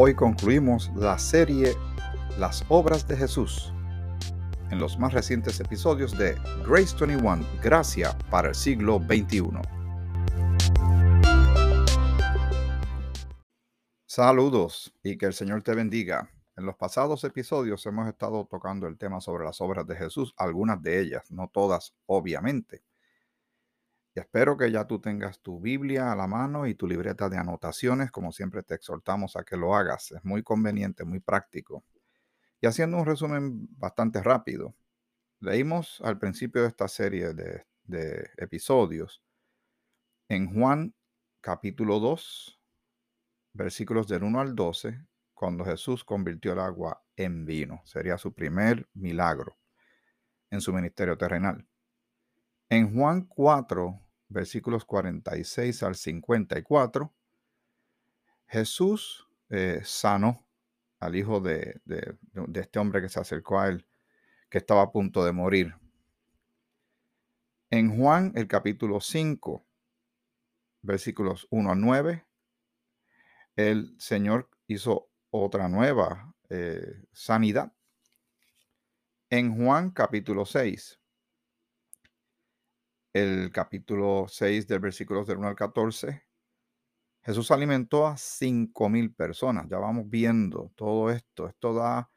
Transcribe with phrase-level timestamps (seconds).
[0.00, 1.74] Hoy concluimos la serie
[2.38, 3.72] Las obras de Jesús
[4.70, 9.50] en los más recientes episodios de Grace 21, Gracia para el siglo XXI.
[14.06, 16.30] Saludos y que el Señor te bendiga.
[16.56, 20.80] En los pasados episodios hemos estado tocando el tema sobre las obras de Jesús, algunas
[20.80, 22.84] de ellas, no todas, obviamente.
[24.18, 28.10] Espero que ya tú tengas tu Biblia a la mano y tu libreta de anotaciones,
[28.10, 30.12] como siempre te exhortamos a que lo hagas.
[30.12, 31.84] Es muy conveniente, muy práctico.
[32.60, 34.74] Y haciendo un resumen bastante rápido,
[35.40, 39.22] leímos al principio de esta serie de, de episodios
[40.28, 40.94] en Juan
[41.40, 42.60] capítulo 2,
[43.52, 45.00] versículos del 1 al 12,
[45.32, 47.80] cuando Jesús convirtió el agua en vino.
[47.84, 49.56] Sería su primer milagro
[50.50, 51.66] en su ministerio terrenal.
[52.68, 57.12] En Juan 4, versículos 46 al 54,
[58.46, 60.46] Jesús eh, sanó
[61.00, 63.86] al hijo de, de, de este hombre que se acercó a él,
[64.50, 65.74] que estaba a punto de morir.
[67.70, 69.64] En Juan, el capítulo 5,
[70.82, 72.24] versículos 1 a 9,
[73.56, 77.72] el Señor hizo otra nueva eh, sanidad.
[79.30, 80.98] En Juan capítulo 6,
[83.12, 86.24] el capítulo 6 del versículo del 1 al 14,
[87.22, 89.66] Jesús alimentó a 5 mil personas.
[89.68, 91.48] Ya vamos viendo todo esto.
[91.48, 92.10] Esto da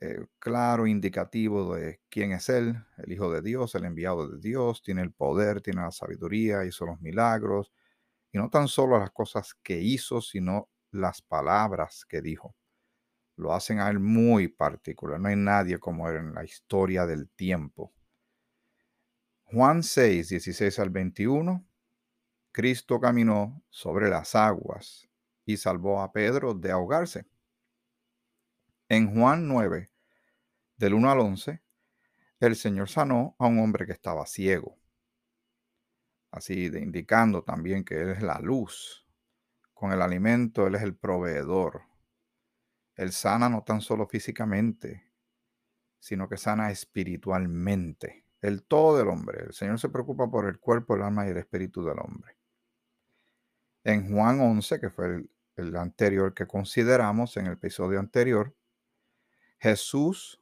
[0.00, 4.82] eh, claro indicativo de quién es Él, el Hijo de Dios, el enviado de Dios.
[4.82, 7.72] Tiene el poder, tiene la sabiduría, hizo los milagros
[8.32, 12.54] y no tan solo las cosas que hizo, sino las palabras que dijo.
[13.36, 15.20] Lo hacen a él muy particular.
[15.20, 17.94] No hay nadie como él en la historia del tiempo.
[19.46, 21.66] Juan 6, 16 al 21.
[22.52, 25.08] Cristo caminó sobre las aguas
[25.44, 27.26] y salvó a Pedro de ahogarse.
[28.88, 29.90] En Juan 9,
[30.76, 31.62] del 1 al 11,
[32.40, 34.78] el Señor sanó a un hombre que estaba ciego
[36.36, 39.06] así indicando también que Él es la luz.
[39.72, 41.82] Con el alimento Él es el proveedor.
[42.94, 45.10] Él sana no tan solo físicamente,
[45.98, 48.25] sino que sana espiritualmente.
[48.40, 49.44] El todo del hombre.
[49.44, 52.36] El Señor se preocupa por el cuerpo, el alma y el espíritu del hombre.
[53.84, 58.54] En Juan 11, que fue el, el anterior que consideramos en el episodio anterior,
[59.58, 60.40] Jesús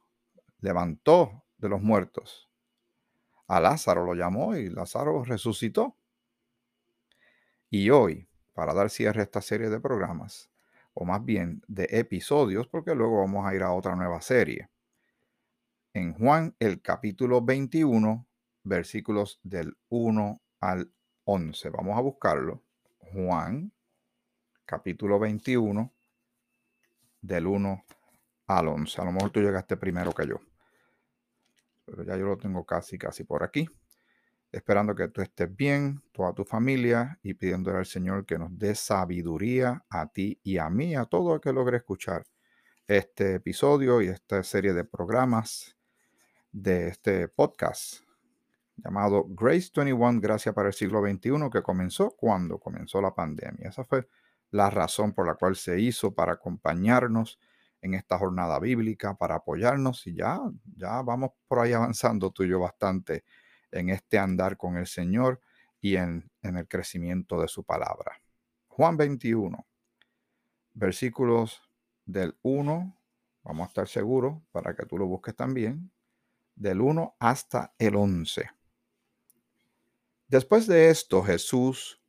[0.59, 2.49] levantó de los muertos
[3.47, 5.95] a Lázaro lo llamó y Lázaro resucitó.
[7.69, 10.49] Y hoy, para dar cierre a esta serie de programas,
[10.93, 14.69] o más bien de episodios, porque luego vamos a ir a otra nueva serie.
[15.95, 18.27] En Juan, el capítulo 21,
[18.63, 20.91] versículos del 1 al
[21.23, 21.69] 11.
[21.69, 22.65] Vamos a buscarlo.
[22.99, 23.71] Juan,
[24.65, 25.93] capítulo 21,
[27.21, 27.85] del 1
[28.47, 29.01] al 11.
[29.01, 30.41] A lo mejor tú llegaste primero que yo
[31.85, 33.65] pero ya yo lo tengo casi, casi por aquí.
[34.51, 38.75] Esperando que tú estés bien, toda tu familia, y pidiéndole al Señor que nos dé
[38.75, 42.25] sabiduría a ti y a mí, a todo el que logre escuchar
[42.85, 45.74] este episodio y esta serie de programas
[46.55, 47.97] de este podcast
[48.77, 53.67] llamado Grace 21, Gracia para el siglo XXI, que comenzó cuando comenzó la pandemia.
[53.67, 54.07] Esa fue
[54.51, 57.39] la razón por la cual se hizo para acompañarnos
[57.81, 60.39] en esta jornada bíblica para apoyarnos y ya,
[60.77, 63.25] ya vamos por ahí avanzando tú y yo bastante
[63.69, 65.41] en este andar con el Señor
[65.81, 68.21] y en, en el crecimiento de su palabra.
[68.67, 69.67] Juan 21,
[70.73, 71.61] versículos
[72.05, 72.97] del 1,
[73.43, 75.91] vamos a estar seguros para que tú lo busques también,
[76.55, 78.49] del 1 hasta el 11.
[80.27, 82.01] Después de esto, Jesús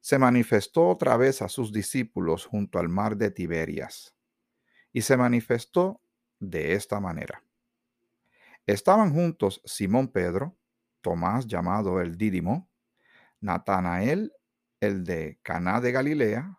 [0.00, 4.14] se manifestó otra vez a sus discípulos junto al mar de Tiberias
[4.92, 6.00] y se manifestó
[6.40, 7.42] de esta manera.
[8.66, 10.56] Estaban juntos Simón Pedro,
[11.00, 12.68] Tomás llamado el Dídimo,
[13.40, 14.32] Natanael
[14.80, 16.58] el de Caná de Galilea,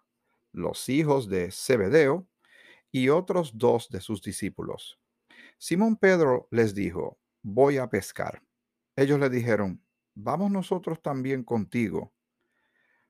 [0.52, 2.28] los hijos de Zebedeo
[2.92, 5.00] y otros dos de sus discípulos.
[5.62, 8.42] Simón Pedro les dijo, voy a pescar.
[8.96, 9.84] Ellos le dijeron,
[10.16, 12.14] vamos nosotros también contigo.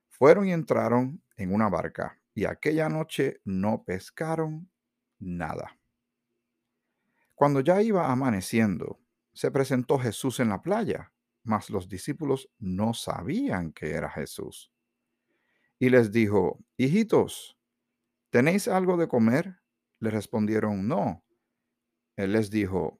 [0.08, 4.68] Fueron y entraron en una barca, y aquella noche no pescaron
[5.20, 5.78] nada.
[7.36, 9.00] Cuando ya iba amaneciendo,
[9.32, 11.14] se presentó Jesús en la playa,
[11.44, 14.74] mas los discípulos no sabían que era Jesús.
[15.78, 17.60] Y les dijo, hijitos,
[18.32, 19.62] ¿tenéis algo de comer?
[20.00, 21.24] Le respondieron, no.
[22.20, 23.00] Él les dijo,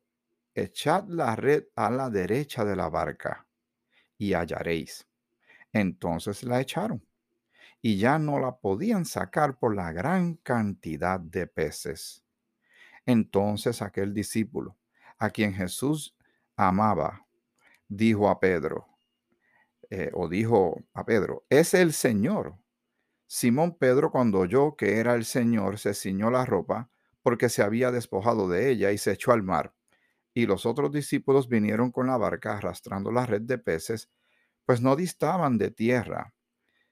[0.56, 3.46] echad la red a la derecha de la barca
[4.18, 5.10] y hallaréis.
[5.74, 7.06] Entonces la echaron
[7.82, 12.24] y ya no la podían sacar por la gran cantidad de peces.
[13.06, 14.78] Entonces aquel discípulo,
[15.18, 16.16] a quien Jesús
[16.56, 17.28] amaba,
[17.90, 18.88] dijo a Pedro,
[19.90, 22.56] eh, o dijo a Pedro, es el Señor.
[23.28, 26.90] Simón Pedro, cuando oyó que era el Señor, se ciñó la ropa
[27.30, 29.76] porque se había despojado de ella y se echó al mar.
[30.34, 34.10] Y los otros discípulos vinieron con la barca arrastrando la red de peces,
[34.66, 36.34] pues no distaban de tierra,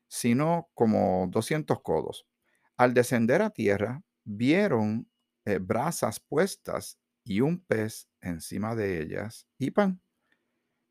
[0.08, 2.28] sino como doscientos codos.
[2.76, 5.10] Al descender a tierra, vieron
[5.44, 10.04] eh, brasas puestas y un pez encima de ellas y pan.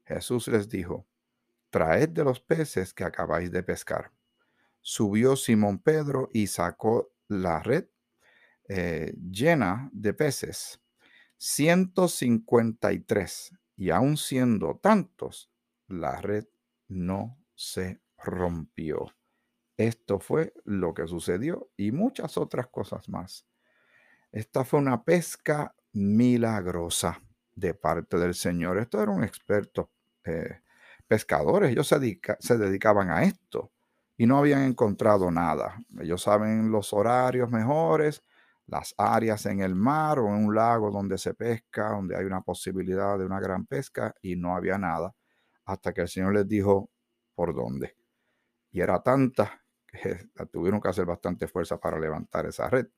[0.06, 1.06] Jesús les dijo,
[1.70, 4.10] traed de los peces que acabáis de pescar.
[4.80, 7.86] Subió Simón Pedro y sacó la red
[8.68, 10.80] eh, llena de peces,
[11.38, 15.50] 153, y aun siendo tantos,
[15.86, 16.46] la red
[16.88, 19.14] no se rompió.
[19.76, 23.46] Esto fue lo que sucedió y muchas otras cosas más.
[24.32, 27.22] Esta fue una pesca milagrosa
[27.54, 28.78] de parte del Señor.
[28.78, 29.90] Esto era un experto
[30.24, 30.60] eh,
[31.06, 33.70] pescadores, ellos se, se dedicaban a esto
[34.16, 35.78] y no habían encontrado nada.
[36.00, 38.22] Ellos saben los horarios mejores,
[38.66, 42.42] las áreas en el mar o en un lago donde se pesca, donde hay una
[42.42, 45.14] posibilidad de una gran pesca y no había nada
[45.64, 46.90] hasta que el Señor les dijo
[47.34, 47.96] por dónde.
[48.70, 52.88] Y era tanta que tuvieron que hacer bastante fuerza para levantar esa red.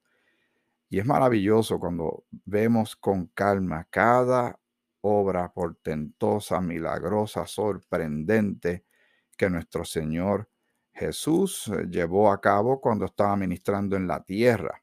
[0.91, 4.59] Y es maravilloso cuando vemos con calma cada
[5.03, 8.85] obra portentosa, milagrosa, sorprendente
[9.37, 10.49] que nuestro Señor
[10.93, 14.83] Jesús eh, llevó a cabo cuando estaba ministrando en la tierra,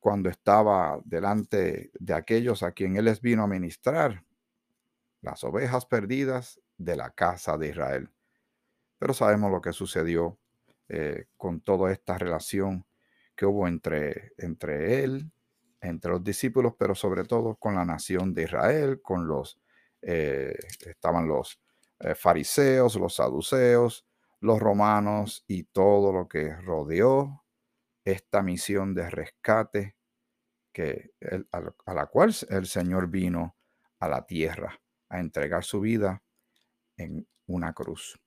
[0.00, 4.24] cuando estaba delante de aquellos a quien Él les vino a ministrar,
[5.20, 8.10] las ovejas perdidas de la casa de Israel.
[8.98, 10.38] Pero sabemos lo que sucedió
[10.88, 12.86] eh, con toda esta relación
[13.34, 15.30] que hubo entre, entre Él
[15.80, 19.60] entre los discípulos, pero sobre todo con la nación de Israel, con los,
[20.02, 20.56] eh,
[20.86, 21.60] estaban los
[22.00, 24.06] eh, fariseos, los saduceos,
[24.40, 27.44] los romanos y todo lo que rodeó
[28.12, 29.96] esta misión de rescate
[30.72, 31.12] que
[31.52, 33.56] a, la cual el Señor vino
[33.98, 36.22] a la tierra a entregar su vida
[36.96, 38.20] en una cruz.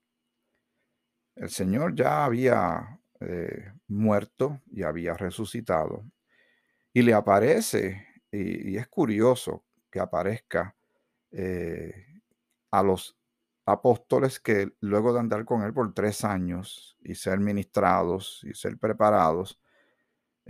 [1.36, 6.04] El Señor ya había eh, muerto y había resucitado
[6.94, 10.75] y le aparece, y, es curioso que aparezca
[11.31, 12.22] eh,
[12.72, 13.18] a los
[13.66, 18.77] apóstoles que luego de andar con él por tres años y ser ministrados y ser
[18.77, 19.60] preparados,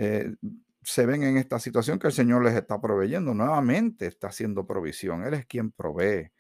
[0.04, 0.34] eh,
[0.82, 3.36] se ven en esta situación que el Señor les está proveyendo.
[3.36, 5.24] Nuevamente está haciendo provisión.
[5.24, 6.32] Él es quien provee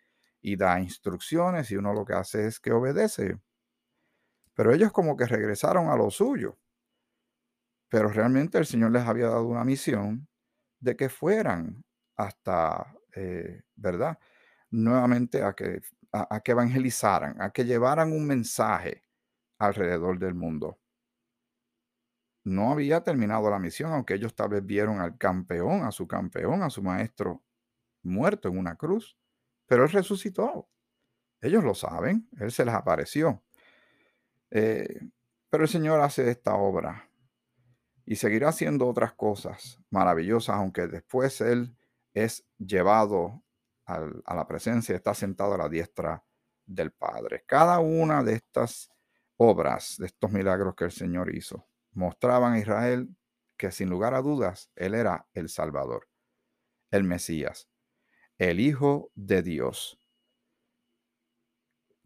[0.42, 3.38] y da instrucciones y uno lo que hace es que obedece.
[4.56, 6.58] Pero ellos como que regresaron a lo suyo.
[7.88, 10.28] Pero realmente el Señor les había dado una misión
[10.80, 11.84] de que fueran
[12.16, 14.18] hasta, eh, ¿verdad?
[14.72, 15.82] Nuevamente a que,
[16.12, 19.04] a, que evangelizaran, a que llevaran un mensaje
[19.60, 20.81] alrededor del mundo.
[22.44, 26.64] No había terminado la misión, aunque ellos tal vez vieron al campeón, a su campeón,
[26.64, 27.44] a su maestro
[28.04, 29.18] muerto en una cruz,
[29.68, 30.68] pero él resucitó.
[31.40, 33.44] Ellos lo saben, él se les apareció.
[34.50, 35.00] Eh,
[35.50, 37.12] pero el Señor hace esta obra
[38.06, 41.78] y seguirá haciendo otras cosas maravillosas, aunque después Él
[42.14, 43.44] es llevado
[43.86, 46.24] a la presencia, está sentado a la diestra
[46.66, 47.44] del Padre.
[47.46, 48.90] Cada una de estas
[49.38, 53.16] obras, de estos milagros que el Señor hizo, mostraban a Israel
[53.58, 56.08] que sin lugar a dudas Él era el Salvador,
[56.90, 57.70] el Mesías,
[58.38, 60.00] el Hijo de Dios.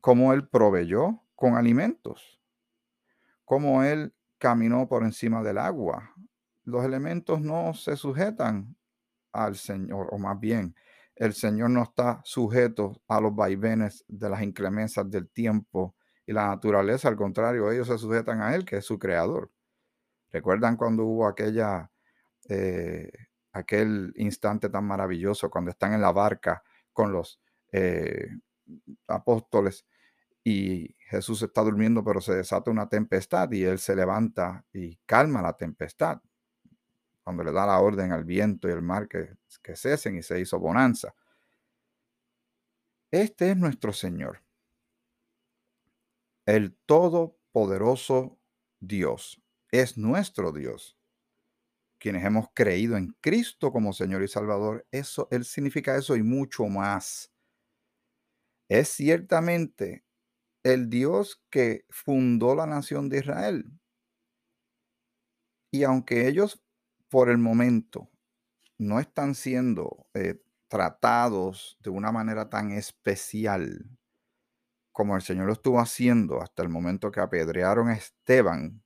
[0.02, 2.40] Como Él proveyó con alimentos,
[3.46, 6.14] como Él caminó por encima del agua.
[6.64, 8.76] Los elementos no se sujetan
[9.32, 10.76] al Señor, o más bien,
[11.16, 16.48] el Señor no está sujeto a los vaivenes de las inclemencias del tiempo y la
[16.48, 19.52] naturaleza, al contrario, ellos se sujetan a Él, que es su creador.
[20.36, 21.90] ¿Recuerdan cuando hubo aquella,
[22.50, 23.10] eh,
[23.54, 26.62] aquel instante tan maravilloso cuando están en la barca
[26.92, 27.40] con los
[27.72, 28.28] eh,
[29.08, 29.86] apóstoles
[30.44, 35.42] y Jesús está durmiendo, pero se desata una tempestad y él se levanta y calma
[35.42, 36.22] la tempestad.
[37.24, 40.38] Cuando le da la orden al viento y al mar que, que cesen y se
[40.38, 41.16] hizo bonanza.
[43.10, 44.44] Este es nuestro Señor,
[46.46, 48.38] el todopoderoso
[48.82, 49.42] Dios,
[49.80, 50.98] es nuestro Dios.
[51.98, 56.66] Quienes hemos creído en Cristo como Señor y Salvador, eso, Él significa eso y mucho
[56.66, 57.32] más.
[58.70, 60.04] Es ciertamente
[60.64, 63.66] el Dios que fundó la nación de Israel.
[65.72, 66.62] Y aunque ellos
[67.10, 68.10] por el momento
[68.78, 73.86] no están siendo eh, tratados de una manera tan especial
[74.96, 78.82] como el Señor lo estuvo haciendo hasta el momento que apedrearon a Esteban,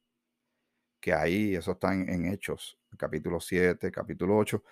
[1.00, 4.64] que ahí, eso está en, Hechos, capítulo 7, capítulo 8.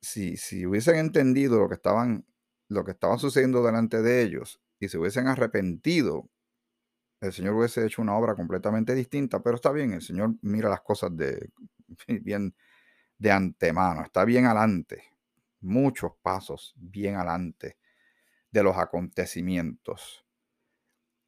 [0.00, 2.26] Si, si hubiesen entendido lo que, estaban,
[2.68, 6.30] lo que estaba sucediendo delante de ellos y se hubiesen arrepentido,
[7.20, 10.82] el Señor hubiese hecho una obra completamente distinta, pero está bien, el Señor mira las
[10.82, 11.50] cosas de
[12.22, 12.54] bien
[13.18, 15.04] de antemano, está bien adelante,
[15.60, 17.78] muchos pasos bien adelante
[18.50, 20.25] de los acontecimientos.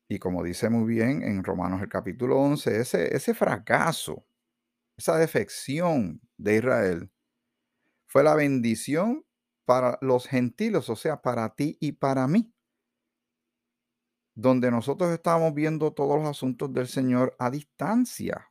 [0.08, 4.26] Y como dice muy bien en Romanos el capítulo 11, ese, ese fracaso,
[4.96, 7.10] esa defección de Israel,
[8.06, 9.24] fue la bendición
[9.66, 12.54] para los gentiles, o sea, para ti y para mí.
[14.34, 18.50] Donde nosotros estábamos viendo todos los asuntos del Señor a distancia.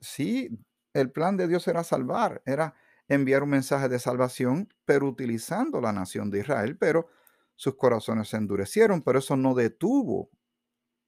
[0.00, 0.50] Sí,
[0.94, 2.74] el plan de Dios era salvar, era
[3.06, 7.06] enviar un mensaje de salvación, pero utilizando la nación de Israel, pero
[7.54, 10.30] sus corazones se endurecieron, pero eso no detuvo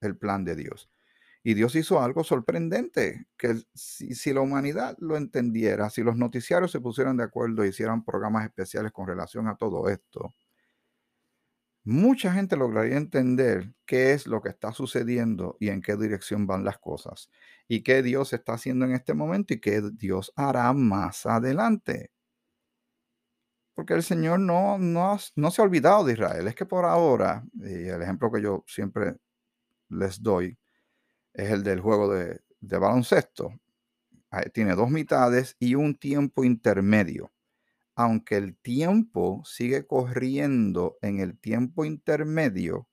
[0.01, 0.91] el plan de Dios.
[1.43, 6.81] Y Dios hizo algo sorprendente, que si, la humanidad lo entendiera, si los noticiarios se
[6.81, 10.35] pusieran de acuerdo e hicieran programas especiales con relación a todo esto,
[11.85, 16.65] mucha gente lograría entender qué es lo que está sucediendo y en qué dirección van
[16.65, 17.31] las cosas,
[17.69, 22.11] y qué Dios está haciendo en este momento y qué Dios hará más adelante.
[23.75, 26.49] Porque el Señor no, no, no se ha olvidado de Israel.
[26.49, 29.15] Es que por ahora, el ejemplo que yo siempre
[29.89, 30.59] les doy
[31.39, 33.53] es el del juego de, baloncesto.
[34.53, 37.33] Tiene dos mitades y un tiempo intermedio.
[37.95, 42.89] Aunque el tiempo sigue corriendo en el tiempo intermedio,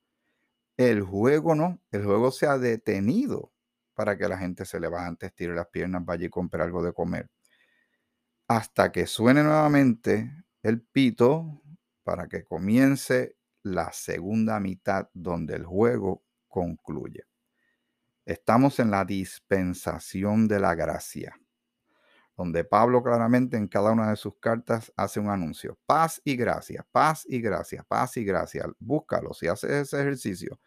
[0.78, 3.52] el juego no, el juego se ha detenido
[3.94, 7.30] para que la gente se levante, estire las piernas, vaya y compre algo de comer.
[8.48, 11.64] Hasta que suene nuevamente el pito
[12.04, 16.24] para que comience la segunda mitad donde el juego
[16.56, 17.26] concluye.
[18.26, 21.38] Estamos en la dispensación de la gracia,
[22.38, 25.78] donde Pablo claramente en cada una de sus cartas hace un anuncio.
[25.86, 28.66] Paz y gracia, paz y gracia, paz y gracia.
[28.80, 30.58] Búscalo, si haces ese ejercicio,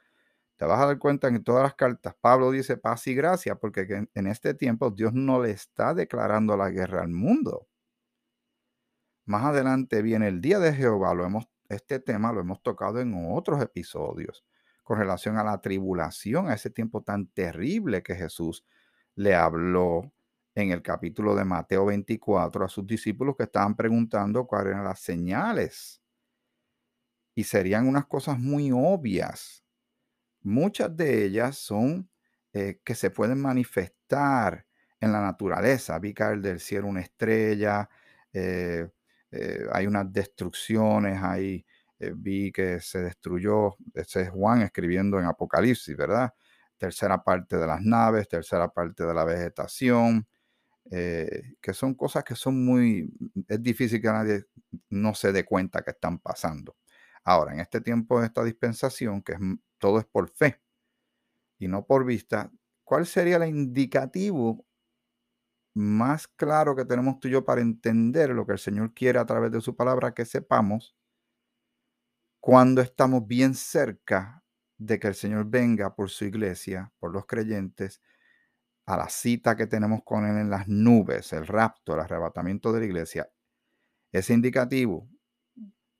[0.56, 3.54] te vas a dar cuenta que en todas las cartas Pablo dice paz y gracia,
[3.54, 7.66] porque en este tiempo Dios no le está declarando la guerra al mundo.
[9.24, 13.14] Más adelante viene el día de Jehová, lo hemos, este tema lo hemos tocado en
[13.32, 14.44] otros episodios
[14.88, 18.64] con relación a la tribulación, a ese tiempo tan terrible que Jesús
[19.16, 20.14] le habló
[20.54, 25.00] en el capítulo de Mateo 24 a sus discípulos que estaban preguntando cuáles eran las
[25.00, 26.00] señales.
[27.34, 29.62] Y serían unas cosas muy obvias.
[30.40, 32.08] Muchas de ellas son
[32.54, 34.64] eh, que se pueden manifestar
[35.00, 35.98] en la naturaleza.
[35.98, 37.90] Vi caer del cielo una estrella,
[38.32, 38.88] eh,
[39.32, 41.66] eh, hay unas destrucciones, hay
[41.98, 46.32] eh, vi que se destruyó, ese es Juan escribiendo en Apocalipsis, ¿verdad?
[46.76, 50.26] Tercera parte de las naves, tercera parte de la vegetación,
[50.90, 53.12] eh, que son cosas que son muy,
[53.48, 54.44] es difícil que nadie
[54.90, 56.76] no se dé cuenta que están pasando.
[57.24, 59.36] Ahora, en este tiempo de esta dispensación, que
[59.78, 60.60] todo es por fe
[61.58, 62.50] y no por vista,
[62.84, 64.66] ¿cuál sería el indicativo
[65.74, 69.26] más claro que tenemos tú y yo para entender lo que el Señor quiere a
[69.26, 70.96] través de su palabra que sepamos
[72.48, 74.42] cuando estamos bien cerca
[74.78, 78.00] de que el Señor venga por su iglesia, por los creyentes,
[78.86, 82.80] a la cita que tenemos con Él en las nubes, el rapto, el arrebatamiento de
[82.80, 83.30] la iglesia,
[84.12, 85.06] ese indicativo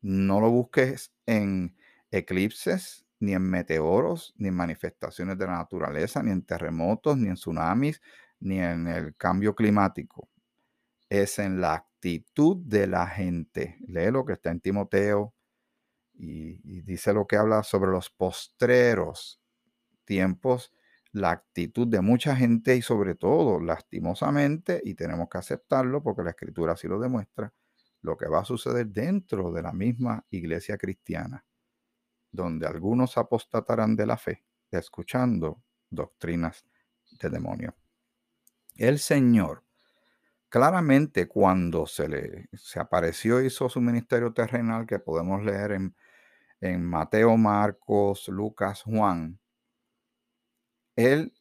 [0.00, 1.76] no lo busques en
[2.11, 7.35] eclipses, ni en meteoros, ni en manifestaciones de la naturaleza, ni en terremotos, ni en
[7.35, 8.00] tsunamis,
[8.40, 10.31] ni en el cambio climático.
[11.11, 13.76] Es en la actitud de la gente.
[13.87, 15.35] Lee lo que está en Timoteo
[16.18, 19.40] y, dice lo que habla sobre los postreros
[20.04, 20.72] tiempos,
[21.12, 26.30] la actitud de mucha gente y sobre todo, lastimosamente, y tenemos que aceptarlo porque la
[26.30, 27.52] escritura así lo demuestra,
[28.02, 31.44] lo que va a suceder dentro de la misma iglesia cristiana,
[32.30, 36.64] donde algunos apostatarán de la fe, escuchando doctrinas
[37.20, 37.75] de demonio.
[38.76, 39.64] El Señor,
[40.48, 45.96] claramente cuando se le se apareció, hizo su ministerio terrenal, que podemos leer en
[46.60, 49.40] en Mateo, Marcos, Lucas, Juan,
[50.96, 51.32] él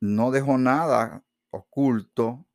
[0.00, 2.46] no dejó nada oculto.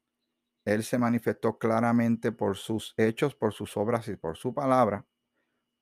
[0.65, 5.05] Él se manifestó claramente por sus hechos, por sus obras y por su palabra,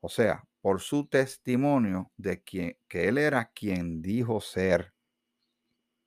[0.01, 4.93] O sea, por su testimonio de que, que él era quien dijo ser.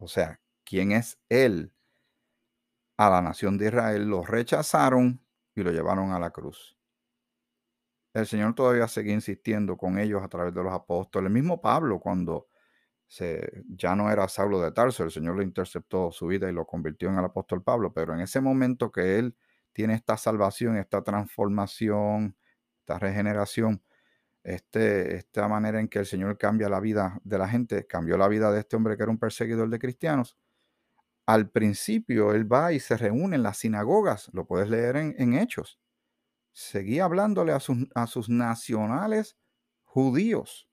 [0.00, 1.72] O sea, quién es él
[2.96, 5.20] a la nación de Israel, lo rechazaron
[5.56, 6.76] y lo llevaron a la cruz.
[8.12, 11.28] El Señor todavía seguía insistiendo con ellos a través de los apóstoles.
[11.28, 12.48] El mismo Pablo, cuando
[13.68, 17.08] ya no era Saulo de Tarso, el Señor le interceptó su vida y lo convirtió
[17.08, 19.36] en el apóstol Pablo, pero en ese momento que él
[19.72, 22.36] tiene esta salvación, esta transformación,
[22.80, 23.82] esta regeneración,
[24.44, 28.28] este, esta manera en que el Señor cambia la vida de la gente, cambió la
[28.28, 30.38] vida de este hombre que era un perseguidor de cristianos.
[31.26, 35.79] Al principio él va y se reúne en las sinagogas, lo puedes leer en Hechos
[36.60, 39.38] seguía hablándole a sus, a sus nacionales
[39.84, 40.68] judíos,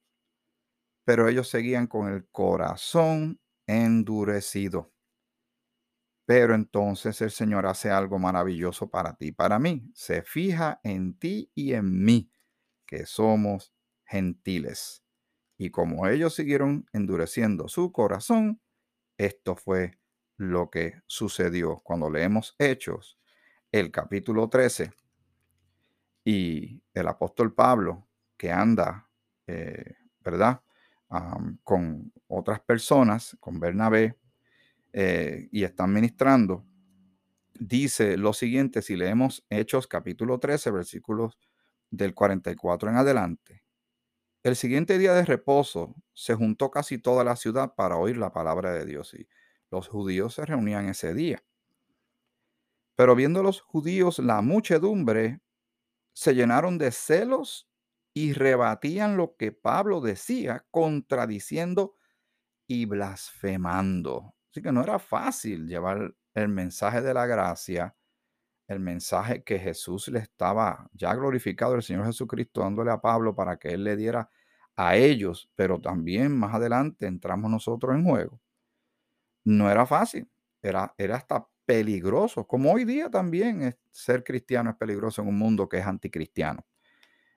[1.06, 4.92] pero ellos seguían con el corazón endurecido.
[6.26, 9.90] Pero entonces el Señor hace algo maravilloso para ti, para mí.
[9.94, 12.30] Se fija en ti y en mí,
[12.86, 15.04] que somos gentiles.
[15.58, 18.62] Y como ellos siguieron endureciendo su corazón,
[19.18, 20.00] esto fue
[20.36, 21.80] lo que sucedió.
[21.80, 23.18] Cuando leemos Hechos,
[23.72, 24.92] el capítulo 13,
[26.30, 28.06] y el apóstol Pablo,
[28.36, 29.10] que anda,
[29.48, 30.62] eh, ¿verdad?
[31.64, 34.18] con otras personas, con Bernabé,
[34.92, 36.66] eh, y están ministrando,
[37.54, 41.40] dice lo siguiente, si leemos Hechos capítulo 13, versículos
[41.92, 43.64] del 44 en adelante.
[44.44, 48.74] El siguiente día de reposo se juntó casi toda la ciudad para oír la palabra
[48.74, 49.30] de Dios y
[49.72, 51.42] los judíos se reunían ese día.
[52.96, 55.40] Pero viendo los judíos la muchedumbre,
[56.18, 57.70] se llenaron de celos
[58.12, 61.94] y rebatían lo que Pablo decía, contradiciendo
[62.66, 64.34] y blasfemando.
[64.50, 67.96] Así que no era fácil llevar el mensaje de la gracia,
[68.68, 73.58] el mensaje que Jesús le estaba ya glorificado, el Señor Jesucristo, dándole a Pablo para
[73.60, 74.28] que él le diera
[74.76, 78.42] a ellos, pero también más adelante entramos nosotros en juego.
[79.46, 80.28] No era fácil,
[80.64, 85.68] era, era hasta peligroso, como hoy día también ser cristiano es peligroso en un mundo
[85.68, 86.66] que es anticristiano.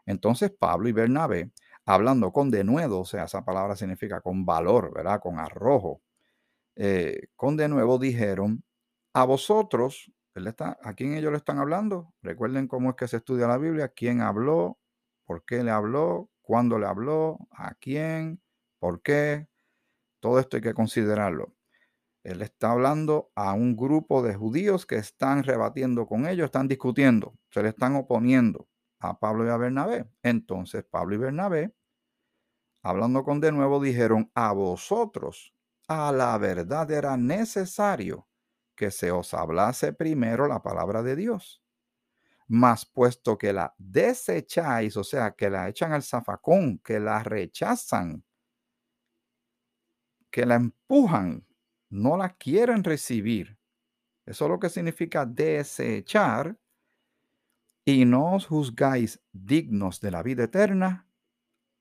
[0.07, 1.50] Entonces Pablo y Bernabé,
[1.85, 5.20] hablando con denuedo, o sea, esa palabra significa con valor, ¿verdad?
[5.20, 6.00] Con arrojo,
[6.76, 8.62] eh, con denuedo dijeron,
[9.12, 12.14] a vosotros, él está, ¿a quién ellos le están hablando?
[12.22, 14.78] Recuerden cómo es que se estudia la Biblia, quién habló,
[15.26, 18.40] por qué le habló, cuándo le habló, a quién,
[18.78, 19.48] por qué.
[20.20, 21.52] Todo esto hay que considerarlo.
[22.22, 27.35] Él está hablando a un grupo de judíos que están rebatiendo con ellos, están discutiendo,
[27.50, 30.06] se le están oponiendo a Pablo y a Bernabé.
[30.22, 31.74] Entonces Pablo y Bernabé,
[32.83, 35.54] hablando con de nuevo, dijeron, a vosotros,
[35.88, 38.28] a la verdad era necesario
[38.76, 41.62] que se os hablase primero la palabra de Dios.
[42.48, 48.24] Mas puesto que la desecháis, o sea, que la echan al zafacón, que la rechazan,
[50.30, 51.46] que la empujan,
[51.90, 53.59] no la quieren recibir.
[54.24, 56.59] Eso es lo que significa desechar.
[57.85, 61.09] Y no os juzgáis dignos de la vida eterna.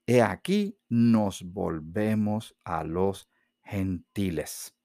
[0.07, 3.29] He aquí nos volvemos a los
[3.63, 4.75] gentiles.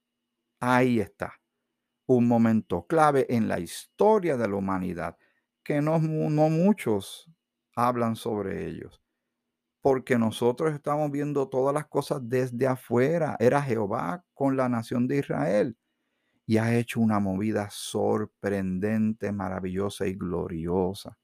[0.61, 1.41] Ahí está.
[2.07, 5.17] Un momento clave en la historia de la humanidad
[5.63, 7.31] que no, no muchos
[7.75, 9.04] hablan sobre ellos
[9.85, 13.37] porque nosotros estamos viendo todas las cosas desde afuera.
[13.39, 15.77] Era Jehová con la nación de Israel
[16.47, 21.19] y ha hecho una movida sorprendente, maravillosa y gloriosa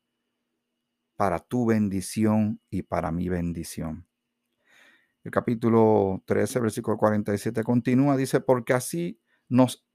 [1.16, 4.06] para tu bendición y para mi bendición.
[5.24, 9.18] El capítulo 13, versículo 47 continúa, dice, porque así
[9.48, 9.86] nos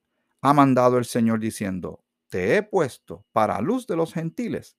[0.41, 4.75] ha mandado el Señor diciendo, te he puesto para luz de los gentiles,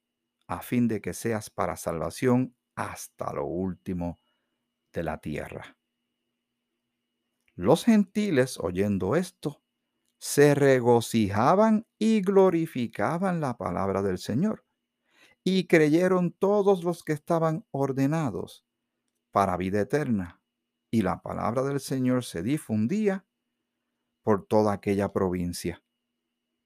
[0.48, 4.20] a fin de que seas para salvación hasta lo último
[4.92, 5.76] de la tierra.
[7.54, 9.62] Los gentiles, oyendo esto,
[10.18, 14.64] se regocijaban y glorificaban la palabra del Señor.
[15.42, 18.66] Y creyeron todos los que estaban ordenados
[19.30, 20.42] para vida eterna.
[20.90, 23.26] Y la palabra del Señor se difundía
[24.22, 25.82] por toda aquella provincia.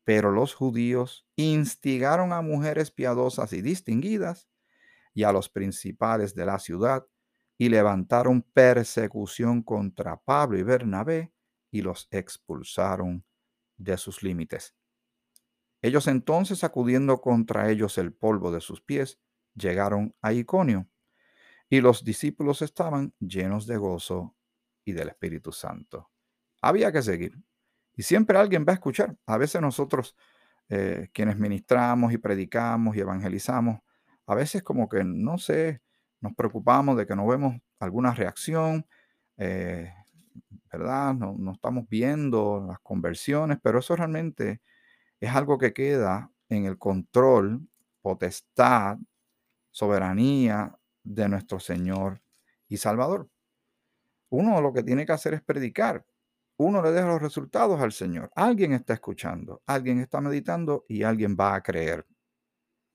[0.05, 4.49] Pero los judíos instigaron a mujeres piadosas y distinguidas
[5.15, 7.07] y a los principales de la ciudad
[7.59, 11.33] y levantaron persecución contra Pablo y Bernabé
[11.71, 13.25] y los expulsaron
[13.77, 14.75] de sus límites.
[15.83, 19.19] Ellos entonces, acudiendo contra ellos el polvo de sus pies,
[19.55, 20.89] llegaron a Iconio,
[21.69, 24.37] y los discípulos estaban llenos de gozo
[24.85, 26.11] y del Espíritu Santo.
[26.61, 27.39] Había que seguir.
[27.95, 29.17] Y siempre alguien va a escuchar.
[29.27, 30.17] A veces nosotros,
[30.69, 33.81] eh, quienes ministramos y predicamos y evangelizamos,
[34.31, 35.83] a veces como que, no sé,
[36.21, 38.87] nos preocupamos de que no vemos alguna reacción,
[39.39, 39.93] eh,
[40.73, 41.15] ¿verdad?
[41.15, 44.61] No, no estamos viendo las conversiones, pero eso realmente
[45.21, 47.69] es algo que queda en el control,
[48.03, 48.99] potestad,
[49.71, 52.23] soberanía de nuestro Señor
[52.69, 53.29] y Salvador.
[54.31, 56.05] Uno lo que tiene que hacer es predicar.
[56.57, 58.31] Uno le deja los resultados al Señor.
[58.35, 62.07] Alguien está escuchando, alguien está meditando y alguien va a creer.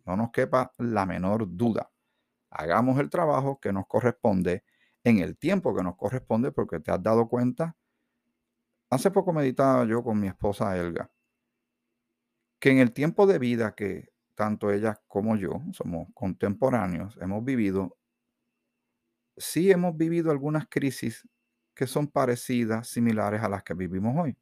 [0.06, 1.91] No nos quepa la menor duda.
[2.52, 4.63] Hagamos el trabajo que nos corresponde
[5.04, 7.76] en el tiempo que nos corresponde porque te has dado cuenta.
[8.89, 11.12] Hace poco meditaba yo con mi esposa Elga
[12.60, 17.98] que en el tiempo de vida que tanto ella como yo somos contemporáneos, hemos vivido,
[19.38, 21.28] sí hemos vivido algunas crisis
[21.76, 24.38] que son parecidas, similares a las que vivimos hoy.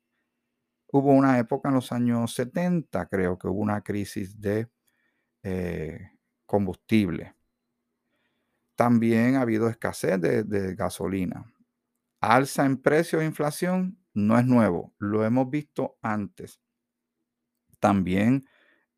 [0.92, 4.70] Hubo una época en los años 70, creo que hubo una crisis de
[5.44, 6.12] eh,
[6.46, 7.36] combustible.
[8.76, 11.54] También ha habido escasez de, gasolina.
[12.20, 16.60] Alza en precio e inflación no es nuevo, lo hemos visto antes.
[17.80, 18.46] También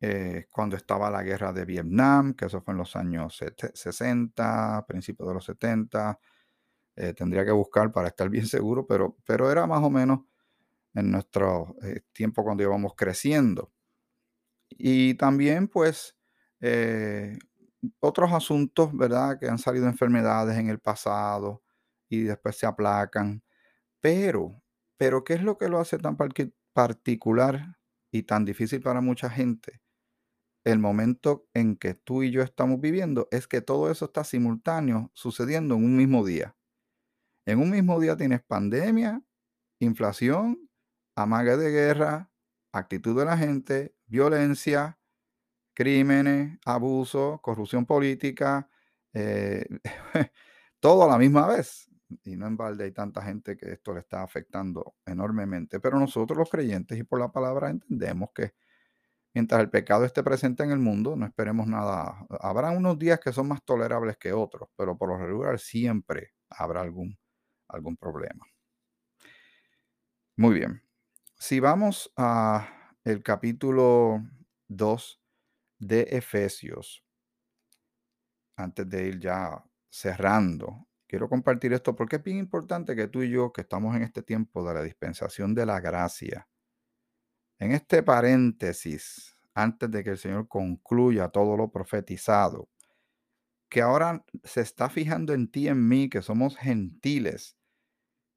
[0.00, 3.42] eh, cuando estaba la guerra de Vietnam, que eso fue en los años
[3.74, 6.18] 60, principios de los 70.
[6.96, 10.20] Eh, tendría que buscar para estar bien seguro, pero, pero era más o menos
[10.94, 13.72] en nuestro eh, tiempo cuando íbamos creciendo.
[14.70, 16.15] Y también, pues,
[18.00, 19.38] otros asuntos, ¿verdad?
[19.38, 21.62] Que han salido enfermedades en el pasado
[22.08, 23.42] y después se aplacan.
[24.00, 24.62] Pero,
[24.98, 26.16] pero, ¿qué es lo que lo hace tan
[26.74, 27.76] particular
[28.12, 29.82] y tan difícil para mucha gente,
[30.64, 35.10] el momento en que tú y yo estamos viviendo es que todo eso está simultáneo
[35.14, 36.56] sucediendo en un mismo día.
[37.46, 39.22] En un mismo día tienes pandemia,
[39.80, 40.68] inflación,
[41.16, 42.32] amague de guerra,
[42.72, 44.98] actitud de la gente, violencia,
[45.76, 48.68] crímenes, abuso, corrupción política,
[49.12, 49.66] eh,
[50.80, 51.90] todo a la misma vez.
[52.24, 55.78] Y no en balde hay tanta gente que esto le está afectando enormemente.
[55.78, 58.54] Pero nosotros los creyentes y por la palabra entendemos que
[59.34, 62.26] mientras el pecado esté presente en el mundo, no esperemos nada.
[62.40, 66.80] Habrá unos días que son más tolerables que otros, pero por lo regular siempre habrá
[66.80, 67.18] algún,
[67.68, 68.46] algún problema.
[70.36, 70.82] Muy bien.
[71.38, 72.66] Si vamos a
[73.04, 74.22] el capítulo
[74.68, 75.20] 2
[75.78, 77.04] de Efesios,
[78.56, 83.30] antes de ir ya cerrando Quiero compartir esto porque es bien importante que tú y
[83.30, 86.48] yo, que estamos en este tiempo de la dispensación de la gracia,
[87.58, 92.68] en este paréntesis, antes de que el Señor concluya todo lo profetizado,
[93.68, 97.56] que ahora se está fijando en ti en mí, que somos gentiles,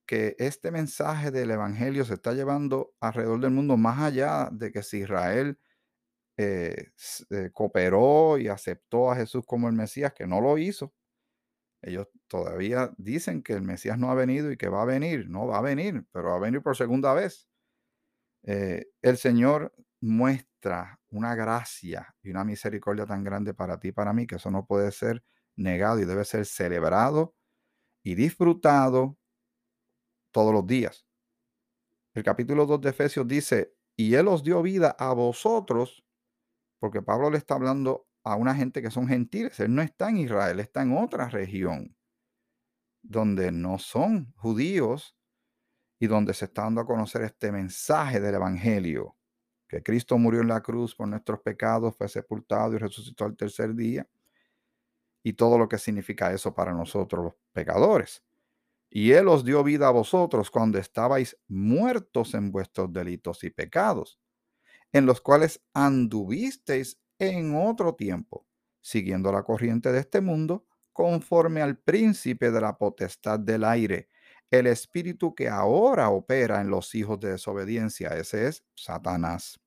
[0.05, 4.83] que este mensaje del Evangelio se está llevando alrededor del mundo, más allá de que
[4.83, 5.59] si Israel
[6.41, 6.91] eh,
[7.31, 10.93] eh, cooperó y aceptó a Jesús como el Mesías, que no lo hizo,
[11.81, 15.29] ellos todavía dicen que el Mesías no ha venido y que va a venir.
[15.29, 17.47] No va a venir, pero va a venir por segunda vez.
[18.43, 24.13] Eh, el Señor muestra una gracia y una misericordia tan grande para ti y para
[24.13, 25.23] mí que eso no puede ser
[25.57, 27.35] negado y debe ser celebrado
[28.03, 29.17] y disfrutado
[30.31, 31.05] todos los días.
[32.13, 36.03] El capítulo 2 de Efesios dice, y Él os dio vida a vosotros,
[36.79, 39.59] porque Pablo le está hablando a una gente que son gentiles.
[39.59, 41.95] Él no está en Israel, está en otra región
[43.01, 45.15] donde no son judíos
[45.99, 49.17] y donde se está dando a conocer este mensaje del Evangelio,
[49.67, 53.75] que Cristo murió en la cruz por nuestros pecados, fue sepultado y resucitó al tercer
[53.75, 54.07] día,
[55.23, 58.23] y todo lo que significa eso para nosotros los pecadores.
[58.89, 64.19] Y Él os dio vida a vosotros cuando estabais muertos en vuestros delitos y pecados,
[64.93, 68.45] en los cuales anduvisteis en otro tiempo,
[68.81, 74.09] siguiendo la corriente de este mundo, conforme al príncipe de la potestad del aire,
[74.51, 79.59] el espíritu que ahora opera en los hijos de desobediencia, ese es Satanás,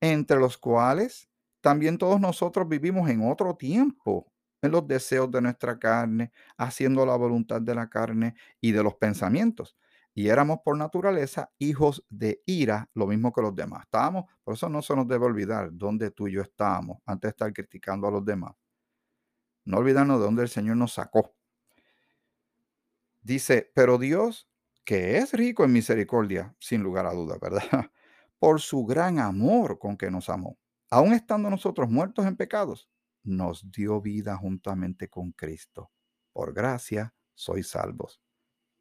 [0.00, 1.28] entre los cuales
[1.60, 7.16] también todos nosotros vivimos en otro tiempo, en los deseos de nuestra carne, haciendo la
[7.16, 9.76] voluntad de la carne y de los pensamientos
[10.18, 13.84] y éramos por naturaleza hijos de ira, lo mismo que los demás.
[13.84, 17.30] Estábamos, por eso no se nos debe olvidar dónde tú y yo estábamos antes de
[17.30, 18.52] estar criticando a los demás.
[19.64, 21.36] No olvidarnos de dónde el Señor nos sacó.
[23.22, 24.48] Dice, pero Dios,
[24.84, 27.62] que es rico en misericordia, sin lugar a duda, ¿verdad?
[28.40, 30.58] Por su gran amor con que nos amó,
[30.90, 32.88] aun estando nosotros muertos en pecados,
[33.22, 35.92] nos dio vida juntamente con Cristo.
[36.32, 38.20] Por gracia sois salvos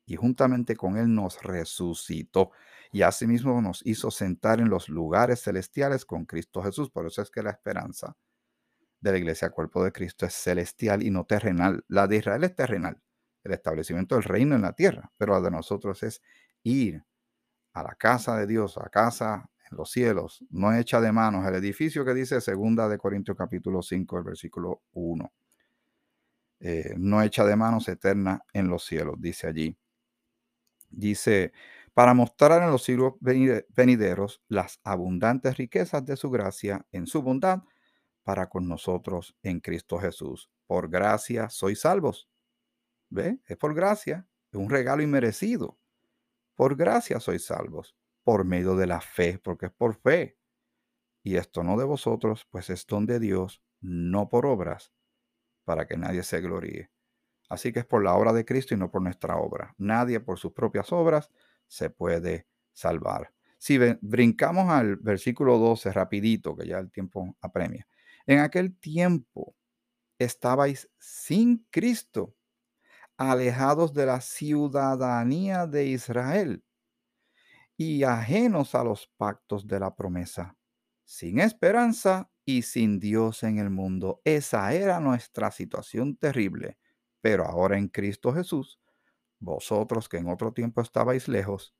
[0.08, 2.52] y juntamente con Él nos resucitó
[2.92, 6.90] y asimismo nos hizo sentar en los lugares celestiales con Cristo Jesús.
[6.90, 8.16] Por eso es que la esperanza
[9.02, 11.84] de la iglesia cuerpo de Cristo es celestial y no terrenal.
[11.90, 13.02] La de Israel es terrenal,
[13.44, 16.22] el establecimiento del reino en la tierra, pero la de nosotros es
[16.64, 17.04] ir
[17.74, 21.56] a la casa de Dios, a casa en los cielos, no hecha de manos, el
[21.56, 25.34] edificio que dice segunda de Corintios capítulo 5, el versículo 1.
[26.62, 29.78] Eh, no hecha de manos, eterna en los cielos, dice allí.
[30.90, 31.52] Dice,
[31.94, 37.64] para mostrar en los siglos venideros las abundantes riquezas de su gracia en su bondad
[38.24, 40.50] para con nosotros en Cristo Jesús.
[40.68, 42.30] Por gracia sois salvos.
[43.10, 43.40] ¿Ve?
[43.46, 45.80] Es por gracia, es un regalo inmerecido.
[46.56, 50.38] Por gracia sois salvos, por medio de la fe, porque es por fe.
[51.24, 54.94] Y esto no de vosotros, pues es don de Dios, no por obras,
[55.66, 56.92] para que nadie se gloríe.
[57.50, 59.74] Así que es por la obra de Cristo y no por nuestra obra.
[59.78, 61.30] Nadie por sus propias obras
[61.68, 63.34] se puede salvar.
[63.58, 67.88] Si brincamos al versículo 12 rapidito, que ya el tiempo apremia.
[68.26, 69.56] En aquel tiempo
[70.20, 72.36] estabais sin Cristo,
[73.18, 76.64] alejados de la ciudadanía de Israel
[77.78, 80.56] y ajenos a los pactos de la promesa,
[81.06, 84.22] sin esperanza y sin Dios en el mundo.
[84.24, 86.78] Esa era nuestra situación terrible.
[87.22, 88.80] Pero ahora en Cristo Jesús,
[89.40, 91.76] vosotros que en otro tiempo estabais lejos,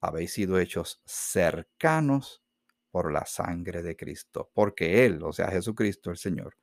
[0.00, 2.42] habéis sido hechos cercanos
[2.90, 6.56] por la sangre de Cristo, porque Él, o sea, Jesucristo el Señor,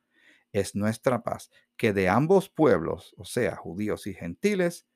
[0.51, 4.88] es nuestra paz, que de ambos pueblos, o sea, judíos y gentiles,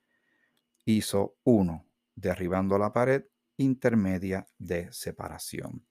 [0.86, 3.26] hizo uno, derribando la pared
[3.58, 5.88] intermedia de separación.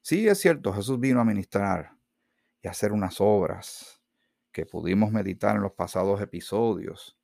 [0.00, 1.96] Sí, es cierto, Jesús vino a ministrar
[2.60, 4.01] y hacer unas obras
[4.52, 7.18] que pudimos meditar en los pasados episodios,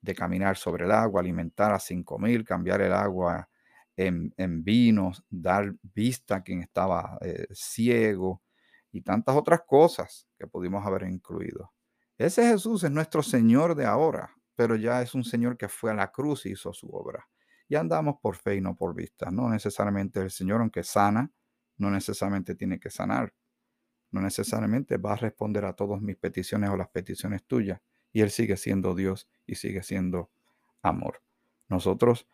[0.00, 3.48] de caminar sobre el agua, alimentar a cinco mil, cambiar el agua
[3.96, 8.42] en, en vinos, dar vista a quien estaba eh, ciego
[8.92, 11.72] y tantas otras cosas que pudimos haber incluido.
[12.16, 15.94] Ese Jesús es nuestro Señor de ahora, pero ya es un Señor que fue a
[15.94, 17.28] la cruz y hizo su obra.
[17.68, 19.30] Y andamos por fe y no por vista.
[19.30, 21.30] No necesariamente el Señor, aunque sana,
[21.76, 23.32] no necesariamente tiene que sanar
[24.10, 27.80] no necesariamente va a responder a todas mis peticiones o las peticiones tuyas.
[28.12, 30.30] Y Él sigue siendo Dios y sigue siendo
[30.82, 31.22] amor.
[31.68, 32.26] Nosotros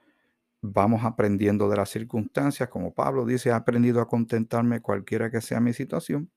[0.60, 5.60] vamos aprendiendo de las circunstancias, como Pablo dice, he aprendido a contentarme cualquiera que sea
[5.60, 6.30] mi situación.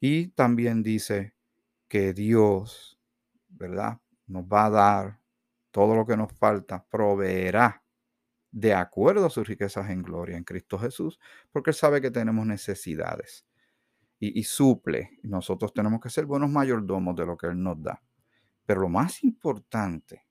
[0.00, 1.34] Y también dice
[1.88, 2.98] que Dios,
[3.48, 4.00] ¿verdad?
[4.26, 5.20] Nos va a dar
[5.70, 7.82] todo lo que nos falta, proveerá
[8.52, 11.18] de acuerdo a sus riquezas en gloria en Cristo Jesús,
[11.50, 13.44] porque Él sabe que tenemos necesidades
[14.32, 15.18] y, suple.
[15.22, 18.02] Nosotros tenemos que ser buenos mayordomos de lo que Él nos da.
[18.64, 20.26] Pero lo más importante,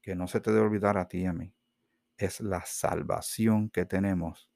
[0.00, 1.52] que no se te debe olvidar a ti y a mí,
[2.16, 4.50] es la salvación que tenemos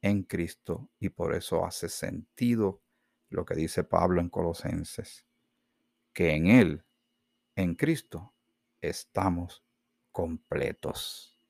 [0.00, 2.82] en Cristo y por eso hace sentido
[3.28, 5.26] lo que dice Pablo en Colosenses,
[6.12, 6.84] que en Él,
[7.56, 8.34] en Cristo,
[8.80, 9.64] estamos
[10.12, 11.40] completos.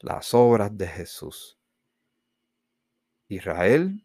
[0.00, 1.58] Las obras de Jesús.
[3.28, 4.04] Israel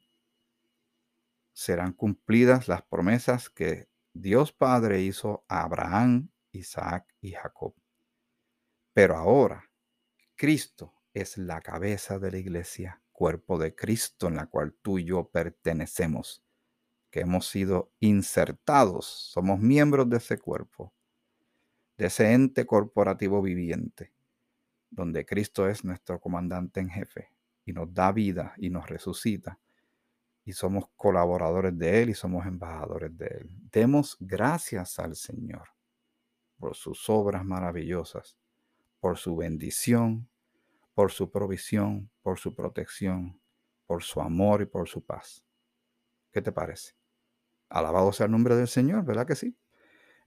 [1.58, 7.74] serán cumplidas las promesas que Dios Padre hizo a Abraham, Isaac y Jacob.
[8.93, 9.67] Pero ahora,
[10.36, 15.06] Cristo es la cabeza de la iglesia, cuerpo de Cristo en la cual tú y
[15.06, 16.46] yo pertenecemos,
[17.10, 20.93] que hemos sido insertados, somos miembros de ese cuerpo,
[21.98, 24.13] de ese ente corporativo viviente,
[24.91, 27.32] donde Cristo es nuestro comandante en jefe
[27.65, 29.60] y nos da vida y nos resucita
[30.47, 33.49] y somos colaboradores de Él y somos embajadores de Él.
[33.69, 35.67] Demos gracias al Señor
[36.57, 38.38] por sus obras maravillosas,
[39.01, 40.29] por su bendición,
[40.93, 43.41] por su provisión, por su protección,
[43.86, 45.43] por su amor y por su paz.
[46.31, 46.93] ¿Qué te parece?
[47.67, 49.53] Alabado sea el nombre del Señor, ¿verdad que sí?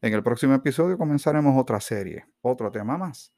[0.02, 3.32] En el próximo episodio comenzaremos otra serie, otro tema más,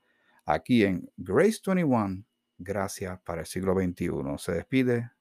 [0.45, 2.25] aquí en Grace 21,
[2.59, 4.11] Gracias para el siglo XXI.
[4.39, 5.13] Se despide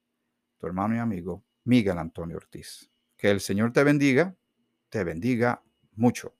[0.58, 2.91] tu hermano y amigo Miguel Antonio Ortiz.
[3.17, 4.36] Que el Señor te bendiga,
[4.89, 6.36] te bendiga mucho.